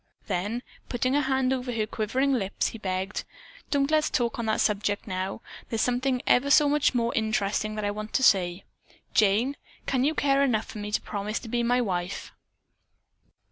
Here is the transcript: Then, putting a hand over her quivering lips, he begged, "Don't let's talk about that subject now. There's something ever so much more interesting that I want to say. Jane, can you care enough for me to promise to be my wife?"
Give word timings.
Then, 0.25 0.63
putting 0.89 1.15
a 1.15 1.21
hand 1.21 1.53
over 1.53 1.71
her 1.71 1.85
quivering 1.85 2.33
lips, 2.33 2.69
he 2.69 2.79
begged, 2.79 3.23
"Don't 3.69 3.91
let's 3.91 4.09
talk 4.09 4.39
about 4.39 4.53
that 4.53 4.59
subject 4.61 5.05
now. 5.05 5.41
There's 5.69 5.81
something 5.81 6.23
ever 6.25 6.49
so 6.49 6.67
much 6.67 6.95
more 6.95 7.13
interesting 7.13 7.75
that 7.75 7.85
I 7.85 7.91
want 7.91 8.11
to 8.13 8.23
say. 8.23 8.63
Jane, 9.13 9.57
can 9.85 10.03
you 10.03 10.15
care 10.15 10.41
enough 10.41 10.65
for 10.65 10.79
me 10.79 10.91
to 10.91 11.01
promise 11.01 11.37
to 11.41 11.49
be 11.49 11.61
my 11.61 11.81
wife?" 11.81 12.31